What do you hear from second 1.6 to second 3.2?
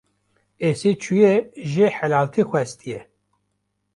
jê helaltî xwestiye